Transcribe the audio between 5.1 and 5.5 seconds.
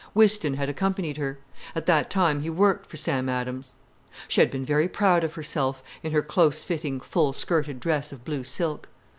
of